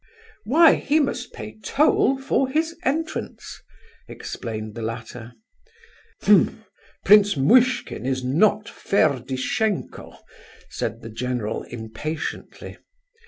[0.45, 3.61] "Why, he must pay toll for his entrance,"
[4.07, 5.33] explained the latter.
[6.23, 6.65] "H'm!
[7.05, 10.17] Prince Muishkin is not Ferdishenko,"
[10.71, 12.77] said the general, impatiently.